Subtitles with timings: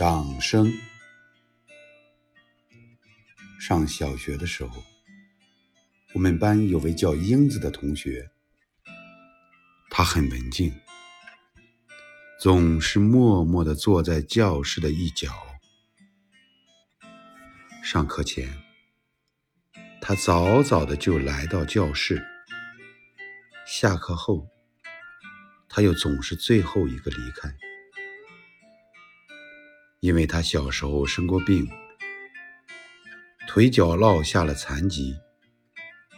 [0.00, 0.72] 掌声。
[3.60, 4.82] 上小学的时候，
[6.14, 8.30] 我们班有位叫英子的同学，
[9.90, 10.72] 她很文静，
[12.40, 15.28] 总是默默地坐在教室的一角。
[17.84, 18.48] 上课前，
[20.00, 22.16] 她早早的就来到教室；
[23.66, 24.48] 下课后，
[25.68, 27.54] 她又总是最后一个离开。
[30.00, 31.68] 因为他小时候生过病，
[33.46, 35.14] 腿脚落下了残疾，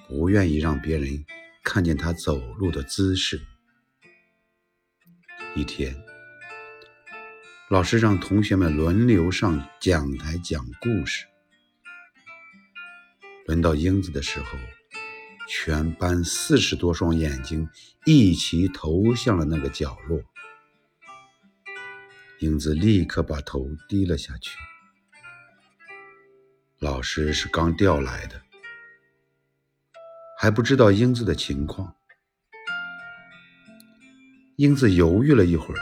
[0.07, 1.25] 不愿意让别人
[1.65, 3.43] 看见他走路的姿势。
[5.57, 5.97] 一天，
[7.71, 11.27] 老师让同学们轮流上讲台讲故事。
[13.47, 14.57] 轮到英子的时候，
[15.49, 17.69] 全班四十多双眼睛
[18.07, 20.23] 一齐投向了那个角落。
[22.43, 24.59] 英子立刻把头低了下去。
[26.81, 28.43] 老师是刚调来的，
[30.37, 31.95] 还不知道英子的情况。
[34.57, 35.81] 英子犹豫了一会儿，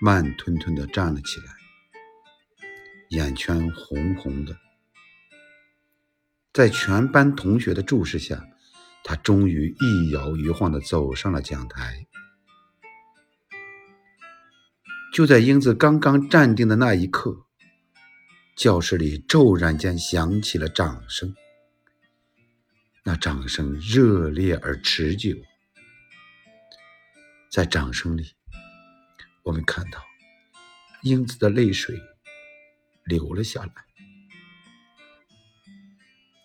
[0.00, 1.54] 慢吞吞地站了起来，
[3.10, 4.58] 眼圈红红的。
[6.52, 8.44] 在全班同学的注视下，
[9.04, 12.04] 她终于一摇一晃地走上了讲台。
[15.14, 17.46] 就在英子刚刚站定的那一刻，
[18.56, 21.32] 教室里骤然间响起了掌声。
[23.04, 25.36] 那掌声热烈而持久，
[27.48, 28.32] 在掌声里，
[29.44, 30.02] 我们看到
[31.04, 31.96] 英子的泪水
[33.04, 33.72] 流了下来。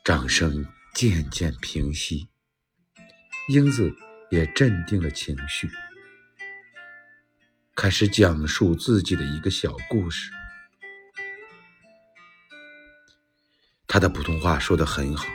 [0.06, 2.30] 掌声渐渐平息，
[3.48, 3.92] 英子
[4.30, 5.68] 也镇定了情绪。
[7.82, 10.30] 开始讲述自己的一个小故事。
[13.88, 15.26] 他的普通话说得很好，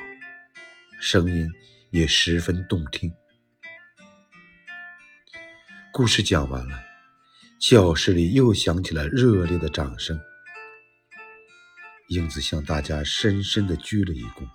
[1.01, 1.51] 声音
[1.91, 3.11] 也十分动听。
[5.91, 6.79] 故事讲完了，
[7.59, 10.21] 教室里又响起了热烈的掌声。
[12.09, 14.47] 英子向大家深深的鞠了一躬，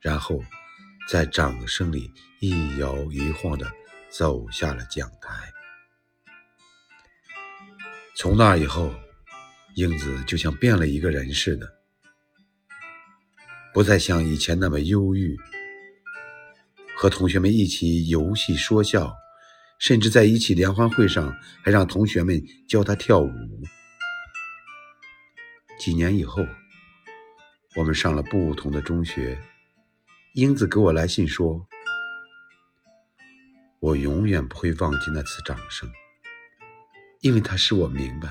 [0.00, 0.42] 然后
[1.10, 2.10] 在掌声里
[2.40, 3.70] 一摇一晃的
[4.08, 5.53] 走下了讲台。
[8.16, 8.94] 从那以后，
[9.74, 11.68] 英子就像变了一个人似的，
[13.72, 15.36] 不再像以前那么忧郁。
[16.96, 19.12] 和同学们一起游戏说笑，
[19.80, 23.32] 甚至在一起联欢会上还让同学们教她跳舞。
[25.80, 26.46] 几年以后，
[27.74, 29.36] 我们上了不同的中学，
[30.34, 31.66] 英子给我来信说
[33.82, 35.90] ：“我永远不会忘记那次掌声。”
[37.24, 38.28] 因为他使我明白，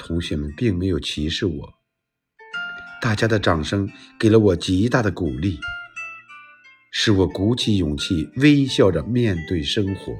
[0.00, 1.74] 同学们并没有歧视我，
[3.02, 3.86] 大家的掌声
[4.18, 5.60] 给了我极大的鼓励，
[6.92, 10.14] 使我鼓起勇气，微笑着面对生活。